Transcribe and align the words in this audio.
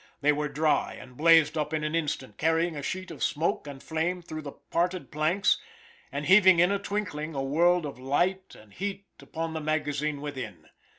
They 0.21 0.31
were 0.31 0.47
dry 0.49 0.93
and 0.99 1.15
blazed 1.15 1.59
up 1.59 1.75
in 1.75 1.83
an 1.83 1.93
instant, 1.93 2.39
carrying 2.39 2.75
a 2.75 2.81
sheet 2.81 3.11
of 3.11 3.21
smoke 3.23 3.67
and 3.67 3.83
flame 3.83 4.23
through 4.23 4.41
the 4.41 4.53
parted 4.53 5.11
planks, 5.11 5.59
and 6.11 6.25
heaving 6.25 6.57
in 6.57 6.71
a 6.71 6.79
twinkling 6.79 7.35
a 7.35 7.43
world 7.43 7.85
of 7.85 7.99
light 7.99 8.55
and 8.59 8.73
heat 8.73 9.05
upon 9.19 9.53
the 9.53 9.61
magazine 9.61 10.19
within. 10.19 10.65